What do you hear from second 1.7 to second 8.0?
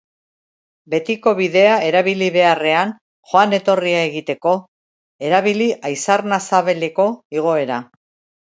erabili beharrean joan-etorria egiteko, erabili Aizarnazabeleko igoera.